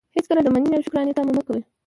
هېڅکله 0.15 0.41
د 0.43 0.47
منني 0.53 0.75
او 0.77 0.85
شکرانې 0.85 1.15
طمعه 1.17 1.33
مه 1.37 1.43
کوئ! 1.47 1.61